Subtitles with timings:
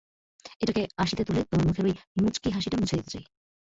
[0.61, 3.23] এটাকে আশিতে তুলে তোমার মুখের ওই মুচকি হাসিটা মুছে দিতে চাই।